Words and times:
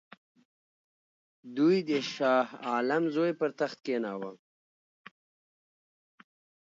دوی 1.57 1.75
د 1.89 1.91
شاه 2.13 2.47
عالم 2.69 3.03
زوی 3.15 3.31
پر 3.39 3.49
تخت 3.59 3.77
کښېناوه. 3.85 4.31